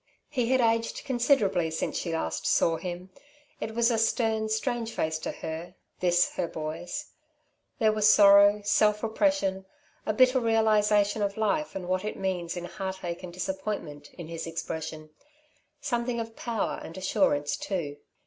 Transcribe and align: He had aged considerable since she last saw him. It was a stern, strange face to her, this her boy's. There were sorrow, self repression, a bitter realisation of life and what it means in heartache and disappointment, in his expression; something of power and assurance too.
He 0.29 0.49
had 0.51 0.61
aged 0.61 1.03
considerable 1.05 1.69
since 1.69 1.95
she 1.95 2.11
last 2.11 2.47
saw 2.47 2.77
him. 2.77 3.11
It 3.59 3.75
was 3.75 3.91
a 3.91 3.99
stern, 3.99 4.49
strange 4.49 4.91
face 4.91 5.19
to 5.19 5.31
her, 5.31 5.75
this 5.99 6.31
her 6.37 6.47
boy's. 6.47 7.11
There 7.77 7.91
were 7.91 8.01
sorrow, 8.01 8.63
self 8.63 9.03
repression, 9.03 9.67
a 10.07 10.13
bitter 10.13 10.39
realisation 10.39 11.21
of 11.21 11.37
life 11.37 11.75
and 11.75 11.87
what 11.87 12.03
it 12.03 12.17
means 12.17 12.57
in 12.57 12.65
heartache 12.65 13.21
and 13.21 13.31
disappointment, 13.31 14.11
in 14.15 14.27
his 14.27 14.47
expression; 14.47 15.11
something 15.81 16.19
of 16.19 16.35
power 16.35 16.79
and 16.83 16.97
assurance 16.97 17.55
too. 17.55 17.97